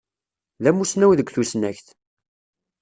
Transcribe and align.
D 0.63 0.65
amussnaw 0.69 1.11
deg 1.15 1.31
tussnakt. 1.31 1.87